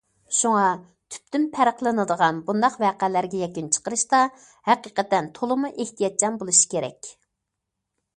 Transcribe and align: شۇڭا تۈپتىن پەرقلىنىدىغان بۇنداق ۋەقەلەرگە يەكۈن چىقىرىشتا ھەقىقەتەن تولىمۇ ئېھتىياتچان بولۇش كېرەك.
شۇڭا 0.35 0.61
تۈپتىن 1.15 1.43
پەرقلىنىدىغان 1.57 2.39
بۇنداق 2.47 2.77
ۋەقەلەرگە 2.83 3.41
يەكۈن 3.41 3.67
چىقىرىشتا 3.75 4.23
ھەقىقەتەن 4.71 5.29
تولىمۇ 5.37 5.71
ئېھتىياتچان 5.75 6.41
بولۇش 6.41 6.63
كېرەك. 6.73 7.11